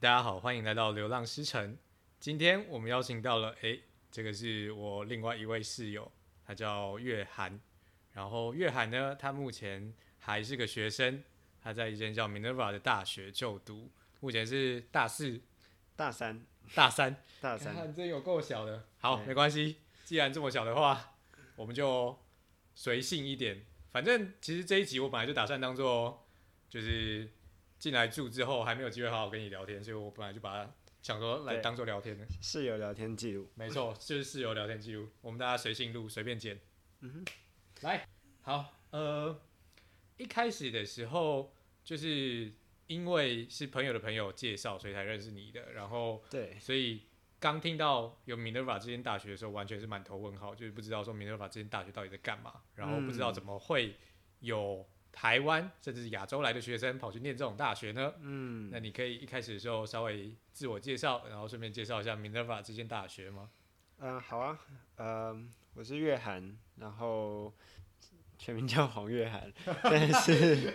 [0.00, 1.76] 大家好，欢迎来到流浪诗城。
[2.20, 3.82] 今天我们邀请到了，诶，
[4.12, 6.08] 这个是我另外一位室友，
[6.46, 7.58] 他叫月涵。
[8.12, 11.24] 然后月涵呢，他目前还是个学生，
[11.60, 13.90] 他在一间叫 Minerva 的大学就读，
[14.20, 15.40] 目前是大四、
[15.96, 17.74] 大三、大三、大三。
[17.74, 21.16] 看真有够小的，好，没关系，既然这么小的话，
[21.56, 22.16] 我们就
[22.72, 23.66] 随性一点。
[23.90, 26.24] 反正其实这一集我本来就打算当做，
[26.70, 27.28] 就是
[27.78, 33.48] 进来住之后还没有机会好好跟你聊天，所以我本来就把它想说来当做聊天的室友聊天记录。
[33.54, 36.60] 没错，就是室友聊天记录，我们大家随性录，随便剪。
[37.00, 37.24] 嗯哼。
[37.82, 38.08] 来，
[38.42, 39.40] 好，呃，
[40.16, 41.54] 一开始的时候
[41.84, 42.52] 就是
[42.88, 45.72] 因为是朋友的朋友介绍，所以才认识你的。
[45.72, 47.04] 然后，对，所以
[47.38, 53.94] 刚听到有 Minerva 这间大学的时候，完全是满头问号，就是不知道说 Minerva 这间大学到底在干嘛，然后不知道怎么会
[54.40, 58.12] 有台湾甚至是亚洲来的学生跑去念这种大学呢？
[58.20, 63.50] 嗯，那你可以一开始的时候稍微自我介绍，然后顺便介绍一下 Minerva 这间大学吗？
[63.98, 64.58] 嗯、呃，好啊，
[64.96, 65.44] 嗯、呃，
[65.74, 67.52] 我是月涵，然后
[68.38, 69.52] 全名叫黄月涵，
[69.90, 70.74] 现在是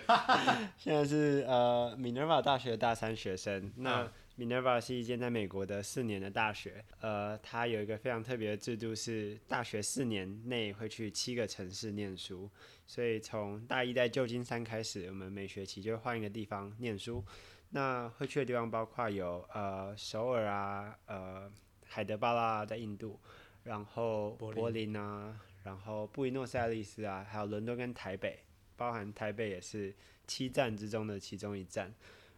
[0.76, 3.72] 现在是呃 Minerva 大学的大三学生。
[3.76, 12.50] 那 Minerva 是一间在美国的四年的大学，呃，它有一个非常特别的制度，是大学四年内会去七个城市念书，
[12.86, 17.24] 所以从大一在旧金山开始，我们每学期就换一个地方念书。
[17.70, 21.52] 那会去的地方包括有呃首尔啊，呃。
[21.86, 23.20] 海德巴拉在印度，
[23.62, 28.40] 然后柏林啊，然后布宜诺斯艾利斯啊，还有伦敦跟台北，
[28.74, 29.94] 包含台北也是
[30.26, 31.94] 七站之中的其中一站。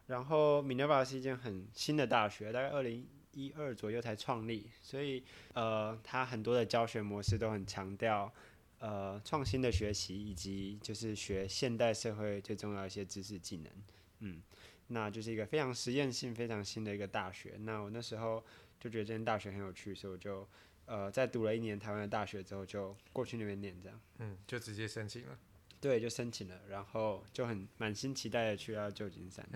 [0.06, 8.32] 然后 Minerva 是一间很新的大学，大概二零一二左右才创立，所以呃，它很多的教学模式都很强调
[8.78, 13.72] 呃创新的学习，以及就是学现代社会最重要一些知识技能。
[14.20, 14.42] 嗯，
[14.88, 17.56] 那就是一个非常实验性、非常新的一个大学。
[17.60, 18.44] 那我那时候。
[18.78, 20.46] 就觉得这间大学很有趣，所以我就
[20.84, 23.98] 呃在读了一年台湾的大学之后，就过去那边念这样。
[24.18, 25.38] 嗯，就直接申请了。
[25.80, 29.46] 对，就申请了，然后就很满心期待的去到旧金山。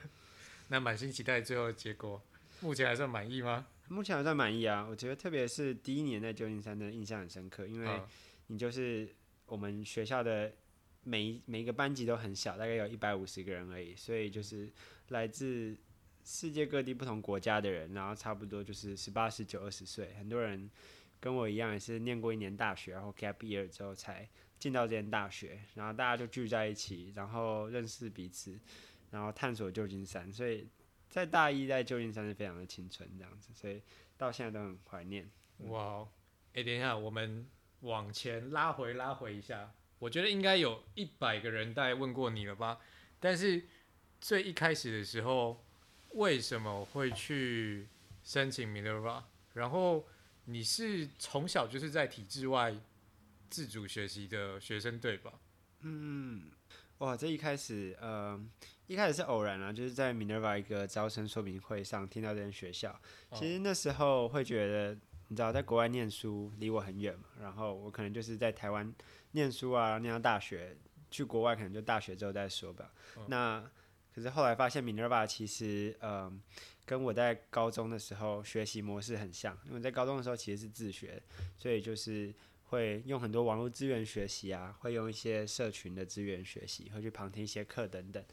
[0.68, 2.22] 那满心期待最后的结果，
[2.60, 3.66] 目前还算满意吗？
[3.88, 8.00] 目前还算满意啊，我觉得特别是第一年在旧金山的印象很深刻，因为
[8.46, 9.08] 你就是
[9.46, 10.52] 我们学校的
[11.04, 14.70] 每一每一个班级都很小，大概有一百五十个人而已，所以就是
[15.08, 15.76] 来自。
[16.24, 20.70] 世界各地不同国家的人，然后差不多就是十八、十九、二十岁，很多人
[21.18, 24.28] 跟我一样也是念过一年大学，然后 gap year 之后才
[24.62, 28.56] 进到这间大学，然后大家就聚在一起，然后认识彼此，
[29.10, 30.32] 然后探索旧金山。
[30.32, 30.68] 所以
[31.08, 33.82] 在大一在旧金山是非常的青春这样子，所以
[34.16, 35.28] 到现在都很怀念。
[35.64, 36.06] 哇，
[36.54, 37.44] 哎，等一下，我们
[37.80, 42.78] 往前拉回拉回一下，我觉得应该有一百个人大概问过你了吧？
[43.18, 43.64] 但是
[44.20, 45.64] 最一开始的时候。
[46.14, 47.88] 为什么会去
[48.22, 49.22] 申请 Minerva？
[49.54, 50.06] 然后
[50.44, 52.76] 你是从小就是在体制外
[53.52, 55.34] 自主学习的学生对吧？
[55.80, 56.50] 嗯，
[56.98, 58.42] 哇，这一开始，呃，
[58.86, 62.98] 一开始是偶然啊，就是在 Minerva 一个招生说明会上听到这间学校。
[63.34, 64.94] 其实那时候会觉得，
[65.28, 68.90] 你知道，在国外念书离我很远嘛，然后我可能就是在台湾
[69.32, 70.74] 念书啊，念到大学，
[71.10, 72.90] 去国外可能就大学之后再说吧。
[73.16, 73.70] 哦、那
[74.14, 76.40] 可是后来发现，Minerva 其实，嗯、呃，
[76.86, 79.58] 跟我在高中的时候学习模式很像。
[79.66, 81.22] 因为在高中的时候其实是自学，
[81.58, 82.32] 所以就是
[82.72, 88.24] 会用很多网络资源学习啊，会用一些社群的资源学习，会去旁听一些课等等。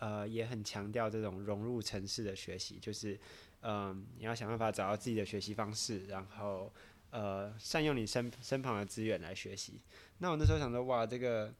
[0.00, 3.14] 呃，也很强调这种融入城市的学习，就是，
[3.60, 6.70] 嗯、呃，你要想办法找到自己的学习方式，然后，
[7.10, 9.80] 呃，善用你身身旁的资源来学习。
[10.18, 11.54] 那我那时候想说，哇，这个。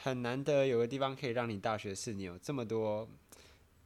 [0.00, 3.06] 很难得有个地方可以让你大学四年有这么多，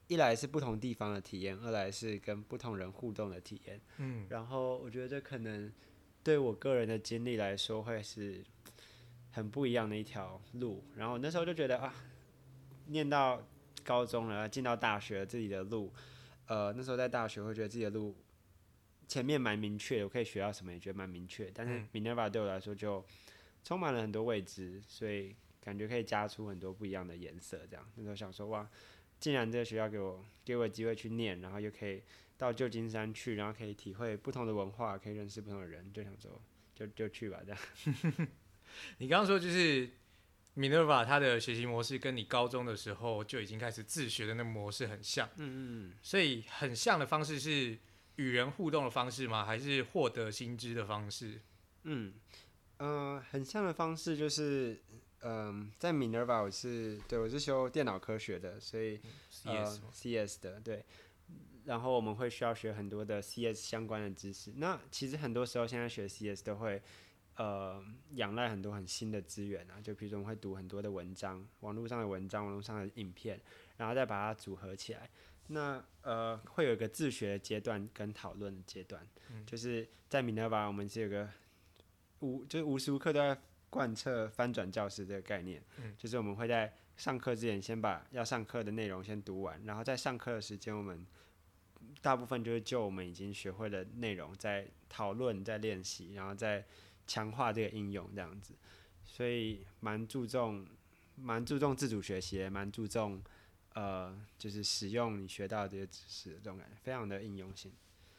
[0.09, 3.81] 一来是不同地方的体验，二来是跟不同人互动的体验。
[3.97, 5.73] 嗯，然后我觉得这可能
[6.22, 8.43] 对我个人的经历来说会是
[9.31, 10.82] 很不一样的一条路。
[10.97, 11.94] 然后那时候就觉得啊，
[12.87, 13.47] 念到
[13.85, 15.93] 高中了，进到大学自己的路，
[16.47, 18.17] 呃，那时候在大学会觉得自己的路
[19.08, 21.50] 前面蛮明确的，我可以学到什么也觉得蛮明确。
[21.55, 23.05] 但是 Minerva 对我来说就
[23.64, 25.35] 充满了很多未知，所以。
[25.64, 28.69] 感觉可以加出很多不一样的颜色，这样那时候想说哇，
[29.20, 32.02] 既然这个学校给我给我机会去念，然后又可以
[32.43, 36.43] 到旧金山去，然后可以体会不同的文化，可以认识不同的人，就想说
[36.75, 38.29] 就就去吧，这样。
[38.99, 39.89] 你刚刚说就是
[40.56, 47.79] Minerva 他的学习模式跟你高中的时候就已经开始自学的那个模式很像，嗯嗯，所以很像的方式是
[48.17, 49.45] 与人互动的方式吗？
[49.45, 51.41] 还是获得新知的方式？
[51.85, 52.12] 嗯
[52.79, 54.83] 嗯、呃，很像的方式就是。
[55.25, 59.00] 嗯，在 Minerva 我是对我是修电脑科学的，所以、
[59.45, 60.85] 嗯、呃 CS, CS 的对。
[61.64, 64.53] 然后我们会需要学很多的 CS 相关的知识。
[64.56, 66.81] 那其实很多时候现在学 CS 都会
[67.37, 67.82] 呃
[68.14, 73.41] 仰赖很多很新的资源啊，就比如说我们会读很多的文章，网络上的文章，网络上的影片，
[73.76, 75.09] 然后再把它组合起来。
[75.49, 81.29] 那呃会有一个自学的阶段跟讨论的阶段，嗯、就是在 Minerva 我们是有个
[82.20, 83.38] 无就是无时无刻都在
[83.69, 91.05] 贯彻翻转教室这个概念，嗯、就是我们会在上课之前先把要上课的内容先读完，然后在上课的时间我们
[92.02, 96.62] 大部分就是就我们已经学会的内容在讨论、在练习，然后再
[97.06, 98.52] 强化这个应用这样子，
[99.04, 100.66] 所以蛮注重
[101.16, 103.22] 蛮注重自主学习，蛮注重。
[103.75, 107.72] 呃，就是使用你学到的这些知识，这种感觉非常的应用性。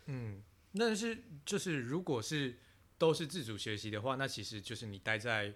[0.07, 0.41] 嗯，
[0.73, 2.57] 但是就是如果是
[2.97, 5.53] 都是自主学习的话，那其实就是你待在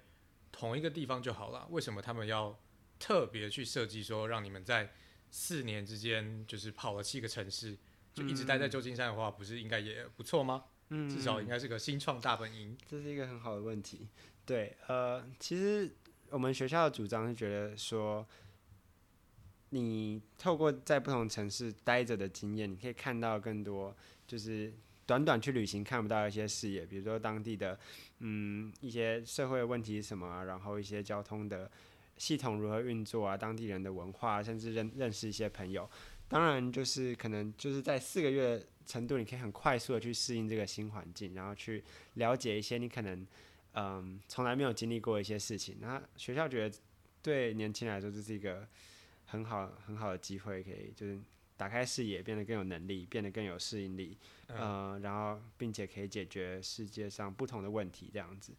[0.51, 1.67] 同一个地方就好了。
[1.71, 2.55] 为什么他们要
[2.99, 4.93] 特别去设计说让你们在
[5.31, 7.75] 四年之间就是跑了七个城市，
[8.21, 10.63] 就一直待在旧金山的话，不是应该也不错吗？
[10.89, 12.75] 嗯，至少应该是个新创大本营。
[12.87, 14.07] 这是一个很好的问题。
[14.45, 15.95] 对，呃，其实
[16.29, 18.27] 我们学校的主张是觉得说。
[19.71, 23.93] 你透过在不同城市待着的经验，你可以看到更多，
[24.25, 24.73] 就是
[25.05, 27.77] 短短去旅行看不到一些视野，比如说当地的，
[28.19, 31.69] 嗯，一些社会问题什么啊，然后一些交通的
[32.17, 35.89] 系统如何运作啊，当地人的文化，甚至认认识一些朋友。
[36.27, 41.83] 当然，就是可能就是在四个月程度，你可以很快速的去适应这个新环境，然后去
[42.15, 43.25] 了解一些你可能
[43.73, 45.77] 嗯从来没有经历过一些事情。
[45.79, 46.77] 那学校觉得
[47.21, 48.67] 对年轻人来说这是一个。
[49.29, 51.19] 很好很好的机会，可以就是
[51.57, 58.53] 打开视野，变得更有能力，变得更有适应力，嗯、呃，然后并且可以解决世界上不同的问题，这样子，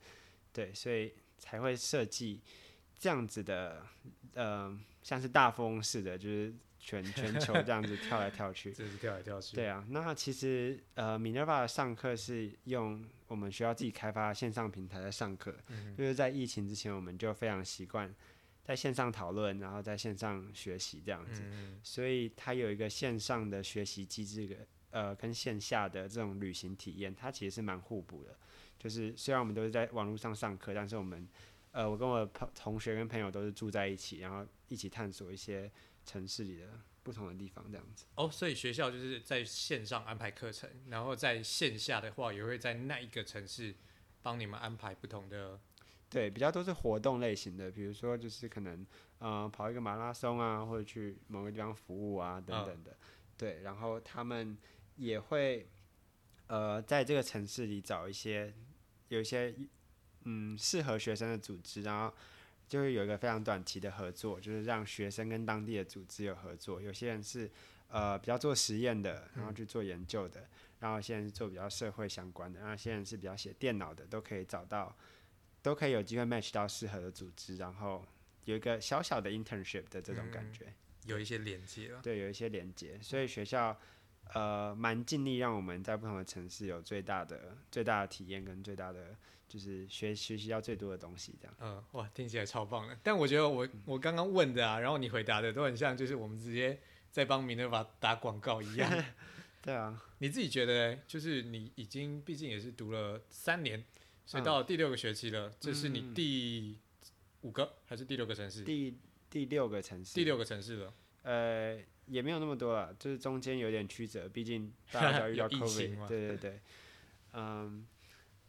[0.52, 2.42] 对，所以才会设计
[2.98, 3.82] 这样子的，
[4.34, 6.52] 呃，像是大富翁似的，就是
[6.88, 18.14] 全 全球这样子跳来跳去，就是跳来跳去，对啊，那其实呃，Minerva 的上课是用我们学校自己开发的线上平台在上课，嗯、就是在疫情之前，我们就非常习惯。
[18.64, 24.56] 在线上讨论，然后在线上学习这样子，嗯、所以它有一个线上的学习机制的，
[24.90, 28.36] 呃，跟线下的这种旅行体验，它其实是蛮互补的。
[28.78, 31.26] 就是虽然我们都是在网络上上课，但是我们，
[31.72, 35.70] 呃，我跟我的朋同学跟朋友都是住在一起，然后一起探索一些
[36.04, 36.66] 城市里的
[37.02, 38.04] 不同的地方这样子。
[38.14, 43.74] 哦，所以学校就是在线上安排课程，然后在线下的话，也会在那一个城市
[44.22, 45.60] 帮你们安排不同的。
[46.10, 48.86] 对，比较都是活动类型的，比如说就是可能，
[49.18, 52.90] 呃，跑一个马拉松啊，或者去某个地方服务啊，等等的。
[52.92, 53.00] Oh.
[53.36, 54.56] 对，然后他们
[54.96, 55.68] 也会，
[56.46, 58.54] 呃，在这个城市里找一些，
[59.08, 59.54] 有一些，
[60.24, 62.14] 嗯，适合学生的组织，然后
[62.68, 66.80] 就会有一个非常短期的合作，就是让学生跟当地的组织有合作。
[66.80, 67.50] 有些人是，
[67.88, 70.48] 呃，比较做实验的，然后去做研究的，嗯、
[70.80, 74.96] 然后有些人是做比较社会相关的，然后有些人是比较写电脑的，都可以找到。
[75.60, 78.06] 都可以有机会 match 到适合的组织，然后
[78.44, 80.74] 有一个小小的 internship 的这种感觉，嗯、
[81.06, 82.00] 有一些连接了。
[82.00, 83.76] 对，有一些连接，所以学校
[84.34, 89.16] 呃蛮尽力让我们在不同的城市有最大的最大的体验跟最大的
[89.48, 91.56] 就是学学习到最多的东西这样。
[91.60, 92.96] 嗯，哇，听起来超棒的。
[93.02, 96.78] 但我觉得我我刚刚问的啊，然后你回答的都很像，就是我们直接
[97.10, 99.04] 在帮 Minerva 打广告一样。
[99.60, 103.84] 对啊，你自己觉得，就是你已经毕竟也是读了三年。
[104.24, 106.78] 所以到了第六个学期了，嗯、这是你第
[107.40, 108.62] 五个还是第六个城市？
[108.62, 108.98] 第
[109.30, 110.14] 第六个城市。
[110.14, 110.94] 第六个城市了。
[111.22, 116.06] 呃，也没有那么多了，就是中间有点曲折，毕竟大家都遇到 COVID。
[116.06, 116.60] 对对对。
[117.32, 117.86] 嗯，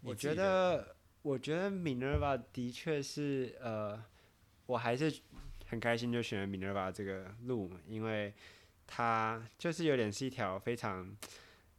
[0.02, 4.04] 我觉得，我觉得 Minerva 的确是呃，
[4.66, 5.14] 我还是
[5.68, 8.34] 很开心就选了 Minerva 这个路，因为
[8.88, 11.16] 它就是有点是一条非常。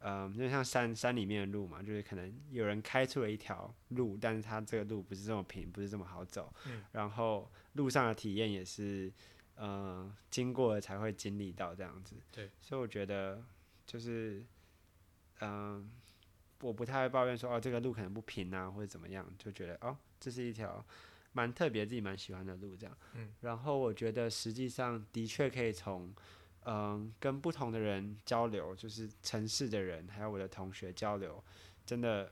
[0.03, 6.51] 嗯，就像山山里面的路嘛，就是可能有人开出了一条路，但是它这个路不是这么平，不是这么好走。
[6.65, 6.81] 嗯。
[6.91, 9.13] 然后路上的体验也是，
[9.57, 12.15] 嗯，经过了才会经历到这样子。
[12.31, 12.49] 对。
[12.59, 13.43] 所以我觉得，
[13.85, 14.43] 就是，
[15.41, 15.87] 嗯，
[16.61, 20.85] 我不太会抱怨说，哦，这个路可能不平啊，或者怎么样，就觉得，哦，这是一条
[21.33, 22.97] 蛮特别、自己蛮喜欢的路，这样。
[23.15, 23.33] 嗯。
[23.41, 26.13] 然后我觉得，实际上的确可以从。
[26.63, 31.43] 嗯，跟不同的人交流，就是城市的人，还有我的同学交流，
[31.87, 32.31] 真的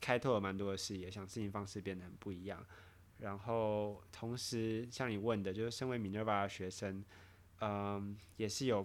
[0.00, 2.66] 开拓了蛮多的视野，想事情方式变得很不一样。
[3.18, 7.04] 然后同时像你问的，就是身为 Minerva 的学生，
[7.60, 8.84] 嗯，也是有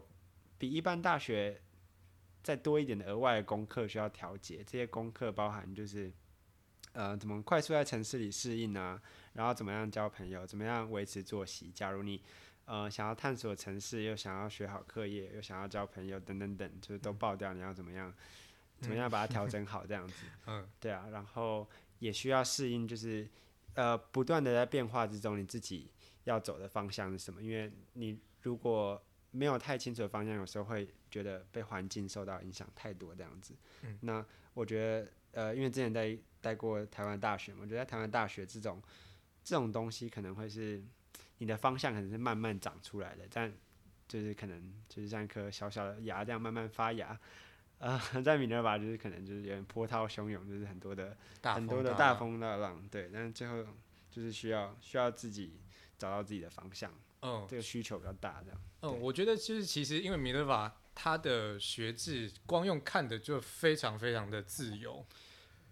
[0.59, 1.59] 比一般大学
[2.45, 4.57] 再多一点的额外的功课需要调节。
[4.57, 6.13] 这些功课包含就是，
[6.93, 9.01] 呃，怎么快速在城市里适应啊，
[9.33, 11.71] 然后怎么样交朋友，怎么样维持作息。
[11.73, 12.21] 假如你
[12.65, 18.13] 呃想要探索城市，又想要学好课业，又想要交朋友等等等，就是都爆掉，你要怎么样？
[18.79, 20.25] 怎么样把它调 整好这样子？
[20.45, 23.27] 嗯，对啊，然后也需要适应，就是
[23.73, 25.89] 呃不断的在变化之中，你自己
[26.25, 27.41] 要走的方向是什么？
[27.41, 33.55] 因为你如果没有太清楚的方向，有时候会觉得被环境受到影响太多这样子。
[33.83, 38.81] 嗯，那我觉得呃，因为之前在待过台湾大学嘛，我觉得在台湾大学这种
[39.41, 40.83] 这种东西可能会是
[41.37, 43.49] 你的方向可能是慢慢长出来的，但
[44.09, 47.17] 就是可能就是像一颗小小的芽这样慢慢发芽。
[47.77, 53.09] 呃，在米勒吧就是可能就是有点波涛汹涌，就是很多的很多的大风大浪，对。
[53.13, 53.65] 但是最后
[54.11, 55.61] 就是需要需要自己
[55.97, 56.91] 找到自己的方向，
[57.25, 58.61] 嗯，这个需求比较大，这样。
[58.81, 65.05] 嗯，我觉得就是其实因为米勒法它的学制光用看的就非常非常的自由，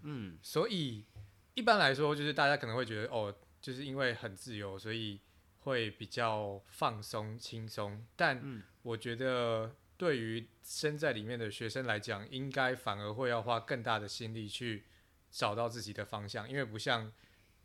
[0.01, 1.05] 嗯，所以
[1.53, 5.21] 一般来说就是大家可能会觉得哦，就是因为很自由，所以
[5.59, 9.75] 会比较放松轻松，但我觉得。
[9.95, 14.83] 对于身在里面的学生来讲，应该反而会要花更大的心力去
[15.31, 17.09] 找到自己的方向，因为不像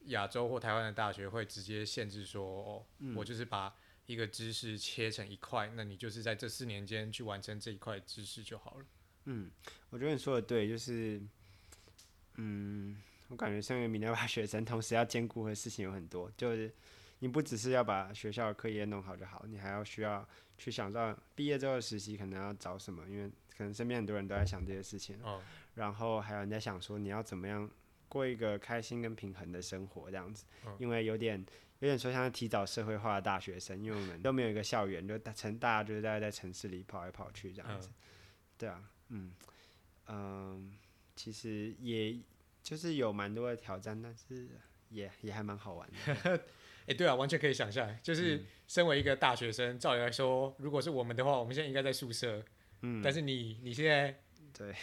[0.07, 3.75] 亚洲或台湾的大学会直接限制说，哦，我就是把
[4.07, 8.85] 一个知识切成一块，那你就是在这四年间去完成这一块知识就好了。
[9.25, 9.51] 嗯，
[9.91, 11.21] 我觉得你说的对，就是，
[12.37, 16.73] 嗯，我感觉身为米涅瓦学生，同时要兼顾的事情有很多，就是
[17.19, 20.27] 你不只是要把学校的课业弄好就好，你还要需要。
[20.61, 25.17] 去想到毕业之后的实习可能要找什么，因为可能身边很多人都在想这些事情。
[25.23, 25.41] 哦。
[25.77, 27.71] 然后还有人在想说你要怎么样
[28.09, 30.45] 过一个开心跟平衡的生活这样子。
[30.65, 30.77] 哦。
[30.79, 31.39] 因为有点
[31.81, 37.89] 有点说像提早社会化的大学生，因为我们都没有一个校园，就大城大家就是大家在城市里跑来跑去这样子。
[37.89, 37.93] 哦。
[38.59, 39.33] 对啊，嗯
[40.09, 40.73] 嗯，
[41.15, 42.19] 其实也
[42.63, 44.49] 就是有蛮多的挑战，但是
[44.89, 45.97] 也也还蛮好玩的。
[46.25, 46.41] 哎、
[46.87, 52.43] 欸，对啊，完全可以想象，就是身为一个大学生，嗯、照理来说，如果是我们的话，我们现在应该在宿舍。
[52.81, 53.01] 嗯。
[53.03, 54.19] 但是你你现在
[54.53, 54.75] 对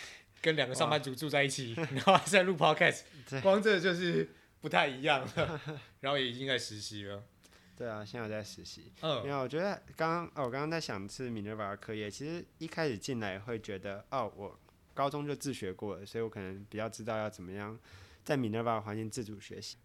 [0.46, 3.02] 跟两个上班族住在一起， 然后还在录 podcast，
[3.42, 4.30] 光这就是
[4.62, 5.60] 不太一样了。
[6.02, 7.24] 然后也已经在实习了。
[7.76, 8.92] 对啊，现在在实习。
[9.02, 9.24] 嗯。
[9.24, 14.60] 没有，我觉得刚刚哦，我刚刚在想是米涅瓦的课业，其实一开始进来会觉得哦，我
[14.94, 17.78] 高中就自学过了，所以我可能比较知道要怎么样
[18.24, 19.78] 在米涅瓦环境自主学习。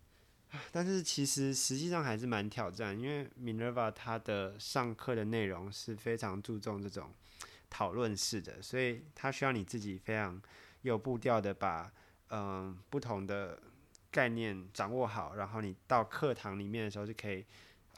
[0.70, 7.14] 但是其实实际上还是蛮挑战，因为 Minerva 它的上课的内容是非常注重这种
[7.70, 10.38] 讨论式的，所以它需要你自己非常
[10.82, 11.90] 有步调的把
[12.28, 13.58] 嗯、呃、不同的
[14.10, 17.46] 概念掌握好，然后你到课堂里面的时候就可以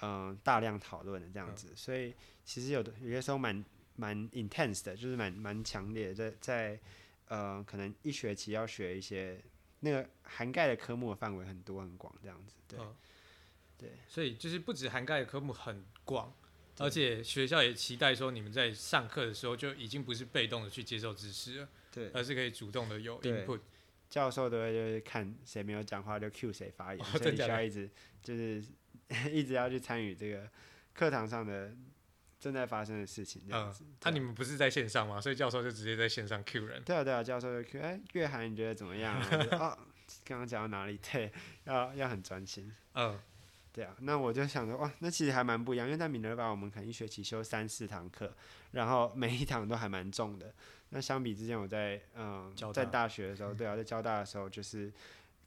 [0.03, 1.75] 嗯、呃、大量讨论的这样子。
[1.75, 2.15] 所以
[2.45, 3.65] 其实有的有些时候蛮
[3.97, 6.81] 蛮 intense 的，就是蛮蛮强烈的，在在
[7.27, 9.43] 呃可能一学期要学一些。
[9.85, 12.95] 那个涵盖的科目的范围很多很广，这样子，对，嗯、
[13.77, 16.33] 对，所以就是不止涵盖的科目很广，
[16.79, 23.61] 而且学校也期待说你们在上课的时候就已经不是被动的去接受知识了，对，而是可以主动的有 input。
[24.09, 27.91] 教授都会就是看谁没有讲话就 cue 谁发言， 哦、所以需要一直
[28.23, 28.63] 就是
[29.31, 30.49] 一直要去参与这个
[30.95, 31.75] 课堂上的。
[32.43, 33.85] 正在发生的事情这样子。
[34.01, 35.21] 那、嗯啊、你们不是在线上吗？
[35.21, 36.83] 所以教授就直接在线上 Q 人。
[36.83, 37.81] 对啊，对啊，教授就 Q。
[37.81, 39.29] 哎、欸，月涵你觉得怎么样、啊？
[39.57, 39.79] 哦，
[40.25, 40.99] 刚刚讲到哪里？
[40.99, 41.31] 对，
[41.67, 42.75] 要要很专心。
[42.95, 43.17] 嗯，
[43.73, 43.97] 对啊。
[44.01, 48.33] 那我就想着，哇，那其实还蛮不一样，因为在米涅瓦我们可能一学期修三四堂课，
[48.73, 50.53] 然后每一堂都还蛮重的。
[50.91, 54.93] 那相比之前，我在嗯，在大学的时候，对啊，在交大的时候，就是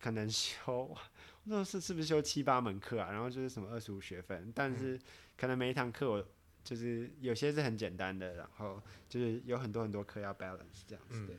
[0.01, 0.95] 可能修，
[1.45, 3.11] 那是是不是修七八门课啊？
[3.11, 4.99] 然后就是什么二十五学分，但是
[5.37, 6.25] 可能每一堂课我。
[6.65, 11.37] 就是有些是很简单的，然后就是有很多很多课要 balance 这样子，对，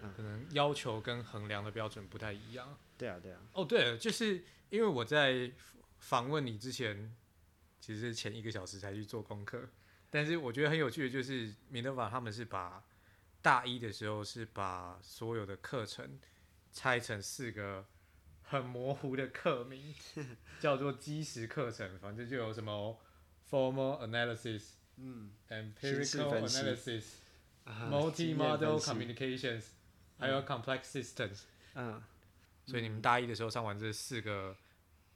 [0.00, 2.78] 嗯，可能要求跟衡量的标准不太一样。
[3.02, 3.40] 对啊，对啊。
[3.52, 5.50] 哦，对了，就是因为我在
[5.98, 7.12] 访问你之前，
[7.80, 9.68] 其实是前一个小时才去做功课，
[10.08, 12.84] 但是我觉得很有趣的就是，米德法他们是把
[13.40, 16.20] 大一的时候是把所有的课程
[16.72, 17.84] 拆成四个
[18.42, 19.92] 很模糊的课名，
[20.60, 22.96] 叫做基石课程，反正就有什么。
[23.50, 29.64] Formal analysis，嗯，empirical analysis，multi-model communications，
[30.18, 31.40] 还有 complex systems，
[31.74, 32.00] 嗯，
[32.66, 34.56] 所以你们大一的时候上完这四个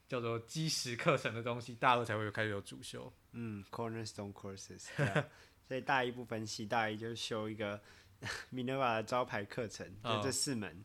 [0.08, 4.84] 叫做基石课程的东西，大二才会有开始有主修，嗯，cornerstone courses，
[5.66, 7.80] 所以大一不分系，大一就修一个
[8.52, 10.84] Minerva 的招牌课程，就这四门，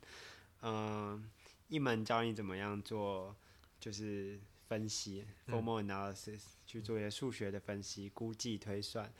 [0.62, 1.30] 嗯，
[1.68, 3.36] 一门教你怎么样做，
[3.80, 4.40] 就是。
[4.72, 9.12] 分析 formal analysis，嗯、去做一些数学的分析、估计、推算，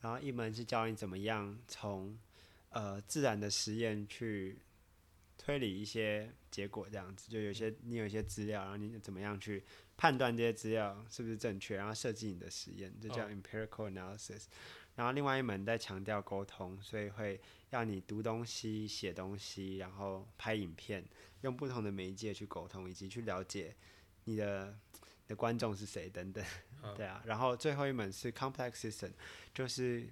[0.00, 2.18] 然后一门是教你怎么样从
[2.70, 4.56] 呃自然的实验去
[5.44, 9.62] 推理一些结果这样子，就有些你有一些资料，然后你怎么样去
[9.94, 14.44] 判断这些资料是不是正确，然后设计你的实验，这叫 empirical analysis。
[14.94, 21.04] 然后另外一门在强调沟通，所以会要你读东西、写东西，然后拍影片，
[21.42, 23.76] 用不同的媒介去沟通，以及去了解
[24.24, 26.42] 你的你的观众是谁等等。
[26.96, 29.12] 对啊，然后最后一门是 complex system，
[29.52, 30.08] 就是。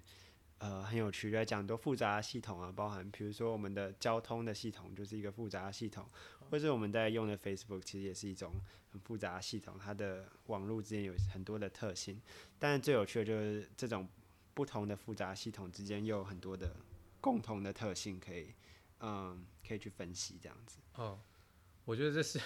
[0.63, 6.09] 呃，很有趣，在讲很多复杂的系统啊，包含比如说我们的交通的系统就是一个复杂的系统，
[6.49, 8.53] 或者我们在用的 Facebook 其实也是一种
[8.93, 12.23] 很复杂的系统，它的网络之间有很多的特性。
[12.61, 14.09] 但是最有趣的就是这种
[14.55, 16.77] 不同的复杂系统之间又有很多的
[17.21, 18.55] 共同的特性，可以
[19.01, 20.79] 嗯，可以去分析这样子。
[20.95, 21.19] 哦，
[21.85, 22.41] 我觉得这是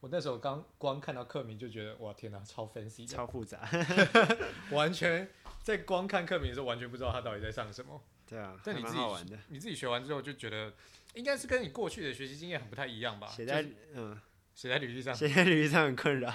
[0.00, 3.70] 我那时候刚光看到课名就觉得哇天哪，超分析，超复杂，
[4.72, 5.30] 完全。
[5.62, 8.02] 在光看课名的时候，完全不知道他到底在上什么。
[8.26, 10.72] 对啊，但你自己你自己学完之后就觉得，
[11.14, 13.26] 应该是跟你过去的学习经验很不太一样吧？
[13.28, 13.64] 写在
[13.94, 14.18] 嗯，
[14.54, 16.32] 写在履历上，写在履历上很困扰。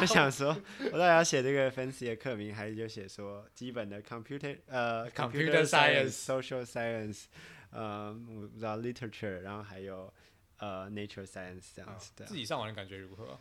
[0.00, 0.48] 就想说，
[0.90, 7.24] 我到底要写这个 fancy 的课名，还是就写说基本的 computer 呃 computer science、social science，
[7.70, 10.12] 呃，我不知道 literature，然后还有
[10.58, 12.24] 呃 nature science 这样子的。
[12.24, 13.38] 自己上完的感觉如何？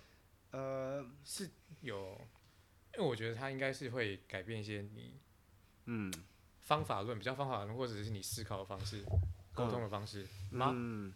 [0.52, 1.50] 呃，是
[1.82, 2.20] 有。
[2.96, 5.20] 因为我觉得它应该是会改变一些你，
[5.86, 6.12] 嗯，
[6.62, 9.04] 方法论比较方法论，或者是你思考的方式、
[9.54, 10.72] 沟通的方式吗？
[10.74, 11.13] 嗯，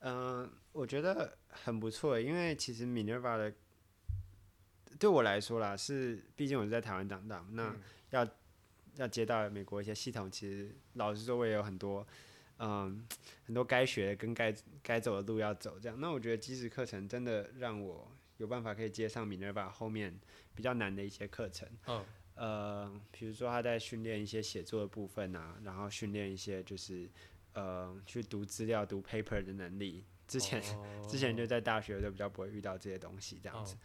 [0.00, 3.54] 嗯，我觉得很不错，因为其实 Minerva 的
[4.98, 7.74] 对我来说啦，是毕竟我是在台湾长大，那
[8.10, 8.26] 要
[8.96, 12.06] 要接到美国一些系统，其实老实说，我也有很多，
[12.58, 13.06] 嗯，
[13.46, 16.00] 很多该学跟该该走的路要走，这样。
[16.00, 20.20] 那我觉得基石课程真的让我有办法可以接上 Minerva 后面。
[20.56, 27.08] 比较难的一些课程，嗯，呃，比如说他在训练一些写作的部分啊，然后训练一些就是
[27.52, 30.04] 呃去读资料、读 paper 的能力。
[30.26, 33.78] 之前、哦、之前就在大学就比较不会遇到这些东西，这样子，哦、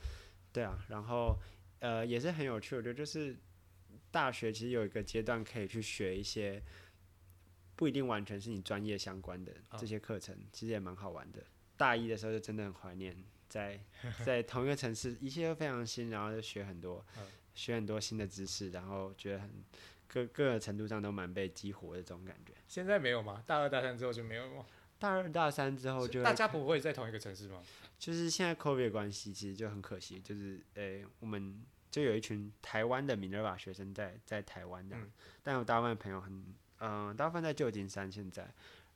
[0.53, 1.37] 对啊，然后
[1.79, 3.35] 呃也是很有趣，我觉得就是
[4.09, 6.63] 大学其实有一个阶段可以去学一些
[7.75, 11.43] 不一定完全是你专业相关的这些课程，其实也蛮好玩的。
[11.77, 13.15] 大一的时候就真的很怀念。
[13.49, 13.83] 在
[14.23, 17.23] 在同一个城市，一切都非常新，然后就学很多， 嗯、
[17.59, 19.49] 学很多新的知识，然后觉得很
[20.07, 22.53] 各各个程度上都蛮被激活的这种感觉。
[22.69, 23.43] 现在没有吗？
[23.45, 24.65] 大二大三之后就没有吗？
[24.97, 27.61] 大二大三之后就大家不会在同一个城市吗？
[27.97, 35.11] 就是现在 COVID 关系，其实就很可惜，就是诶、欸，我们就有一群台湾的 Minerva 学生在在台湾这样，嗯、
[35.43, 36.33] 但有大部分朋友很
[36.77, 38.43] 嗯、呃，大部分在旧金山现在，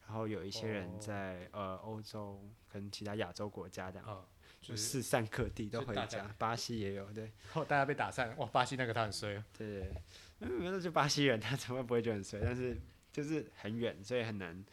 [0.08, 4.08] 然后有一些人在、哦、呃欧洲跟其他亚洲国家这样。
[4.08, 4.26] 哦
[4.64, 7.30] 就四散各地都回家，巴西也有，对。
[7.52, 9.44] 后大家被打散，哇，巴西那个他很衰哦。
[9.58, 9.94] 对，对，
[10.40, 12.40] 对，因为那就巴西人，他怎么不会觉得很衰？
[12.42, 12.80] 但是
[13.12, 14.64] 就是很远，所以很难，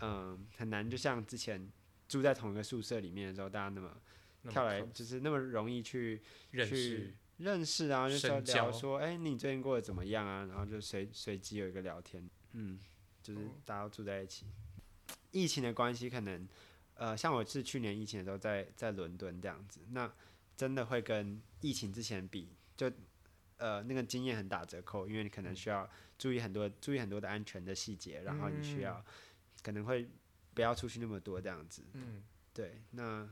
[0.00, 0.88] 嗯，很难。
[0.88, 1.68] 就像之前
[2.08, 4.00] 住在同一个宿舍里面的时候，大家那么
[4.48, 10.46] 跳来，就是那么容易去认识认识啊，就说聊说，哎、欸，你最近过得怎么样啊？
[10.46, 12.78] 然后就随随机有一个聊天，嗯，
[13.20, 14.46] 就是大家都住在一起。
[15.32, 16.48] 疫情的关系，可能。
[17.02, 20.08] 呃，像我是去年疫情的时候在在伦敦这样子，那
[20.56, 22.88] 真的会跟疫情之前比，就
[23.56, 29.04] 呃那个经验很打折扣，因为你可能需要注意很多注意很多的安全的细节，然后你需要
[29.64, 30.08] 可能会
[30.54, 31.82] 不要出去那么多这样子。
[31.94, 32.22] 嗯，
[32.54, 33.28] 对，那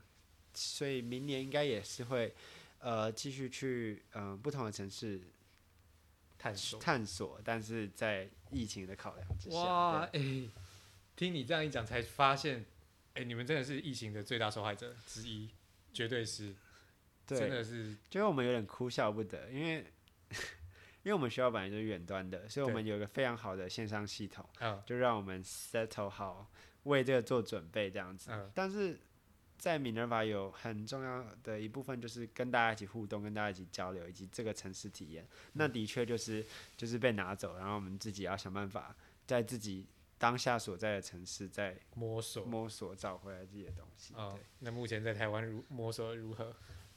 [0.52, 2.35] 所以明年应该也是会
[2.80, 5.20] 呃继续去嗯、呃、不同的城市
[6.37, 9.56] 探索探索，但是在疫情的考量之下。
[9.59, 10.50] 哇，哎、欸，
[11.14, 12.64] 听你这样一讲才发现。
[13.14, 15.51] 哎、欸，你们真的是疫情的最大受害者之一，
[15.92, 16.55] 绝对是，
[17.27, 19.85] 对真的是，就是我们有点哭笑不得，因为
[21.03, 26.49] 因为我们学校本来就是远端的，所以我们有一个非常好的线上系统，对就让我们 settle 好，
[26.85, 28.31] 为这个做准备这样子。
[28.31, 29.01] 嗯、但是
[29.59, 36.46] 在 Minerva 有很重要的一部分，就是跟大家一起互动，跟大家一起交流，以及这个城市体验，嗯、那的确就是
[36.77, 38.94] 就是被拿走，然后我们自己要想办法
[39.27, 39.88] 在自己。
[40.20, 44.12] 当下所在的城市，在摸索摸索找回来自己的东西。
[44.14, 46.54] 哦、对，那目前在台湾如摸索如何？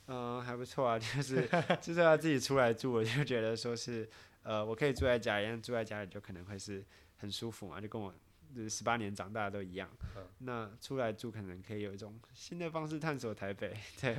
[0.07, 1.47] 嗯，还不错啊， 就是
[1.81, 4.09] 就是要自己出来住，我就觉得说是，
[4.41, 6.83] 呃，我可以住在家里，因为住在家里就可能会是
[7.15, 8.13] 很舒服嘛，就跟我
[8.53, 9.89] 就是十八年长大的都一样。
[10.17, 14.17] 嗯、那出来住可能可以有一种新的方式探索台北， 对，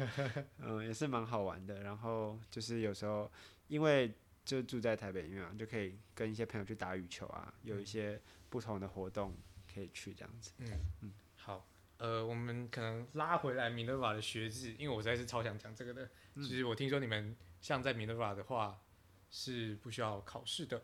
[0.60, 1.82] 嗯， 也是蛮好玩的。
[1.82, 3.30] 然后就是有时候
[3.68, 4.10] 因为
[4.46, 8.18] 就住在台北，因为就可以跟一些朋友去打羽球啊，有一些。
[8.54, 9.36] 不同的活动
[9.74, 10.52] 可以去这样子。
[10.58, 16.08] 嗯嗯，好，呃，我们可能拉回来 Minerva 的学制，因为我实在是超想讲这个的。
[16.36, 18.80] 其实、嗯、我听说你们像在 Minerva 的话
[19.28, 20.80] 是不需要考试的。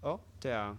[0.00, 0.76] 哦，对啊，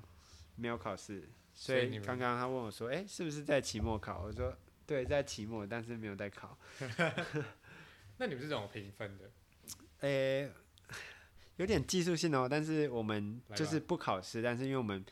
[0.58, 1.30] 没有考试。
[1.54, 4.54] 所以你刚刚他问我说：“哎、欸，是不是在期末考？”我说
[4.86, 6.58] ：“对，在期末，但是没有在考。
[8.20, 9.32] 那你们是怎么评分的？
[10.02, 10.52] 诶、欸，
[11.56, 15.06] 有点技术性哦，但是我们就是不考试，但是因为我们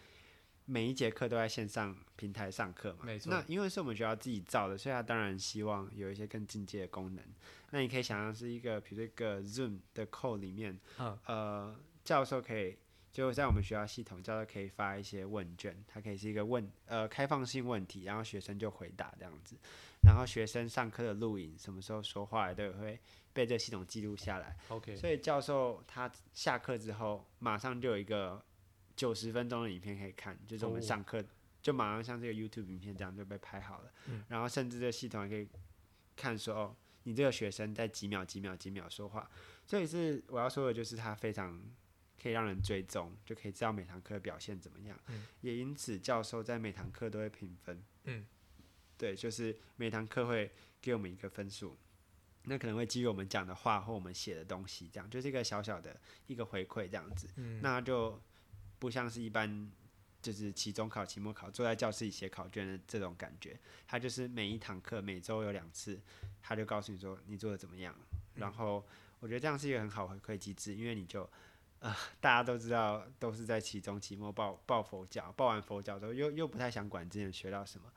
[0.65, 3.31] 每一节课都在线上平台上课嘛，没错。
[3.31, 7.23] 那因为是我们学校自己造的，所以他当然希望有一些更进阶的功能。
[7.71, 12.77] 那你可以想象是一个，比如说一个 Zoom 的 code 里面，嗯、呃，教授可以。
[13.11, 19.55] 就在我们学校系统，教授可以发一些问卷，它可以是一个问呃开放性问题，然后学生就回答这样子，
[20.03, 22.99] 然后学生上课的录影，什么时候说话都会
[23.31, 24.57] 被这个系统记录下来。
[24.67, 28.43] OK，所以教授他下课之后，马上就有一个
[28.95, 31.23] 九十分钟的影片可以看，就是我们上课
[31.61, 35.47] 就马上像这个 YouTube 影片这样就被拍好了，嗯、然后甚至这个系统还可以
[36.15, 39.29] 看说哦，你这个学生在几秒几秒几秒说话，
[39.65, 41.61] 所以是我要说的就是他非常。
[42.17, 44.99] 可以让人追踪，就可以知道每堂课表现怎么样。
[45.09, 47.83] 嗯、也因此，教授在每堂课都会评分。
[48.05, 48.25] 嗯，
[48.97, 51.77] 对，就是每堂课会给我们一个分数，
[52.45, 57.29] 那可能会基于我们讲的话或我们写的东西，这样就是一个小小的一个回馈这样子。
[57.35, 58.19] 嗯、那就
[58.85, 59.71] 不像是一般
[60.21, 65.99] 就是期中考、期末考坐在教室里写考卷的这种感觉，他就是每一堂课每周有两次，
[66.41, 67.95] 他就告诉你说你做的怎么样。
[68.11, 68.85] 嗯、然后
[69.19, 71.27] 我觉得这样是一个很好回馈机制，因为你就。
[71.81, 77.91] 啊、呃，大家都知道，都是在期中、期末报报佛教，报完佛教之后，又又不太想管之前学到什么，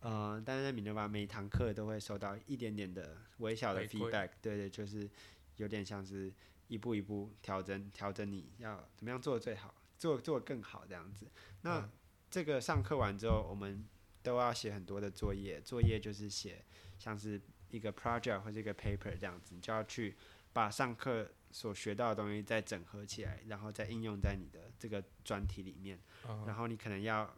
[0.00, 5.10] 呃，但是在 Minerva 每一堂课都会收到一点点的微小的 feedback，对对，就是
[5.56, 6.32] 有点像是
[6.68, 11.26] 一步一步调整，调整你要怎么样做的最好，做做更好这样子。
[11.62, 11.90] 那、嗯、
[12.30, 13.86] 这个上课完之后，我们
[14.22, 16.64] 都要写很多的作业，作业就是写
[16.98, 20.16] 像是一个 project 或者一个 paper 这样子，你就要去
[20.52, 21.30] 把上课。
[21.52, 25.98] 所学到的东西再整合起来，然后再应用在你的这个专题里面。
[26.26, 26.44] Uh-huh.
[26.44, 27.34] 然后你可能要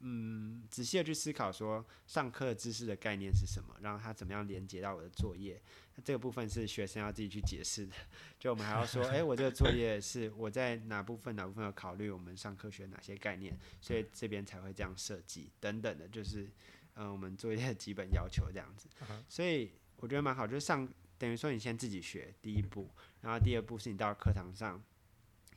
[0.00, 5.60] 嗯仔细的去思考说上课知识的概念是什么，然后它怎么样连接到我的作业。
[5.94, 7.94] 那这个部分是学生要自己去解释的。
[8.38, 16.44] 就我们还要说，哎，我这个作业是我在哪部分哪部分要考虑我们上课学哪些概念，所以这边才会这样设计等等的，就是
[16.94, 18.88] 嗯、呃、我们作业的基本要求这样子。
[19.00, 19.22] Uh-huh.
[19.28, 20.88] 所以我觉得蛮好，就是上。
[21.20, 22.88] 等于说你先自己学第一步，
[23.22, 24.80] 然后第二步是你到课堂上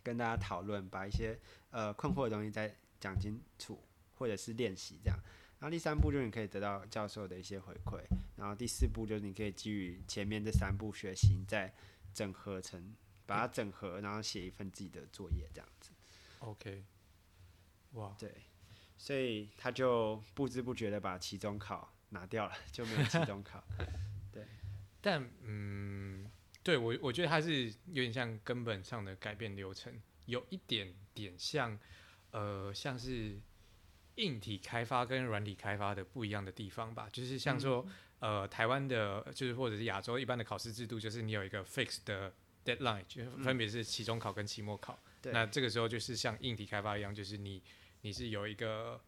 [0.02, 3.80] 跟大家讨论，把一些呃困惑的东西再讲清楚，
[4.22, 5.20] 或者是练习这样。
[5.58, 8.00] 然后第三步就是你可以得到教授的一些回馈，
[8.36, 11.74] 然后第四步就是你可以基于前面这三步学习，再
[12.14, 15.92] 整合成把它整合，然后写一份自己的作业这样子。
[16.40, 16.84] OK，
[17.94, 18.32] 哇，对，
[18.96, 23.64] 所以他就不知不觉的把期中考拿掉了，就没有期中考。
[24.32, 24.46] 对
[25.02, 26.30] 但嗯，
[26.64, 29.94] 对我我觉得他是有点像根本上的改变流程，
[30.26, 31.78] 有一点点像，
[32.32, 33.40] 呃，像是
[34.22, 37.10] 硬体开发跟软体开发的不一样的地方吧。
[37.12, 37.86] 就是像说，
[38.20, 42.32] 嗯、呃，台湾的，就是或者是亚洲一般的考试制度，就是你有一个 fixed 的
[42.64, 45.00] deadline，就分别是期中考跟期末考。
[45.24, 47.62] 嗯、那这个时候就是像硬体开发一样，就是你
[48.02, 49.02] 你是有一个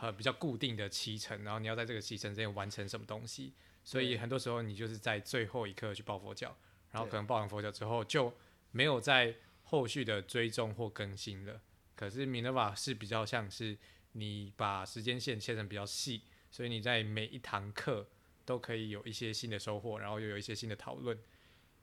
[0.00, 3.52] 呃比较固定的期程，然后你要在这个期程之间完成什么东西。
[3.84, 6.56] 所以很多时候你就是在最后一刻去抱佛脚，
[6.90, 8.34] 然后可能抱完佛脚之后就
[8.72, 11.60] 没有再后续的追踪或更新了。
[11.94, 13.78] 可是 Minerva 是比较像是
[14.16, 18.08] 你把时间线切成比较细，所以你在每一堂课
[18.44, 21.18] 都可以有一些新的收获，然后又有一些新的讨论，